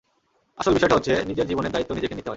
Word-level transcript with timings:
আসল 0.57 0.73
বিষয়টা 0.73 0.95
হচ্ছে, 0.95 1.13
নিজের 1.25 1.47
জীবনের 1.47 1.71
দায়িত্ব 1.71 1.91
নিজেকে 1.93 2.15
নিতে 2.15 2.21
হয়। 2.21 2.29